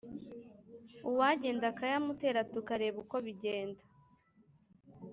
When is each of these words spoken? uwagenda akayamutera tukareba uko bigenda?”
uwagenda 1.09 1.65
akayamutera 1.71 2.39
tukareba 2.53 2.97
uko 3.03 3.15
bigenda?” 3.25 3.83